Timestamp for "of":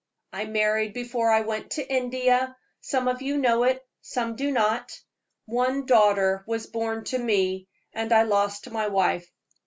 3.07-3.21